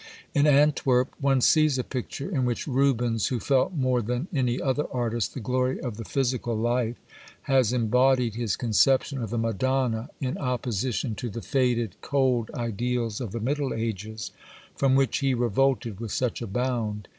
In 0.33 0.47
Antwerp 0.47 1.13
one 1.21 1.41
sees 1.41 1.77
a 1.77 1.83
picture 1.83 2.27
in 2.27 2.43
which 2.43 2.65
Rubens, 2.65 3.27
who 3.27 3.39
felt 3.39 3.75
more 3.75 4.01
than 4.01 4.27
any 4.33 4.59
other 4.59 4.85
artist 4.91 5.35
the 5.35 5.39
glory 5.39 5.79
of 5.79 5.97
the 5.97 6.03
physical 6.03 6.55
life, 6.55 6.95
has 7.43 7.71
embodied 7.71 8.33
his 8.33 8.55
conception 8.55 9.21
of 9.21 9.29
the 9.29 9.37
Madonna, 9.37 10.09
in 10.19 10.39
opposition 10.39 11.13
to 11.17 11.29
the 11.29 11.43
faded, 11.43 11.97
cold 12.01 12.49
ideals 12.55 13.21
of 13.21 13.31
the 13.31 13.39
Middle 13.39 13.75
Ages, 13.75 14.31
from 14.75 14.95
which 14.95 15.19
he 15.19 15.35
revolted 15.35 15.99
with 15.99 16.11
such 16.11 16.41
a 16.41 16.47
bound. 16.47 17.07